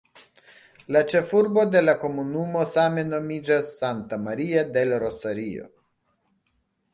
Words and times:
La 0.95 1.01
ĉefurbo 1.13 1.65
de 1.75 1.83
la 1.83 1.93
komunumo 2.03 2.63
same 2.71 3.03
nomiĝas 3.11 3.69
"Santa 3.83 4.19
Maria 4.25 4.65
del 4.79 4.97
Rosario". 5.05 5.69